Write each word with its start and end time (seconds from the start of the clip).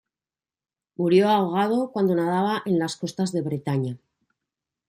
Murió 0.95 1.29
ahogado 1.29 1.91
cuando 1.91 2.15
nadaba 2.15 2.63
en 2.65 2.79
las 2.79 2.97
costas 2.97 3.31
de 3.31 3.43
Bretaña. 3.43 3.97